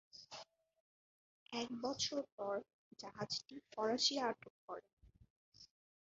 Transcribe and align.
এক 1.53 1.69
বছর 1.83 2.21
পর 2.37 2.55
জাহাজটি 2.99 3.55
ফরাসিরা 3.71 4.23
আটক 4.29 4.53
করে। 4.67 4.87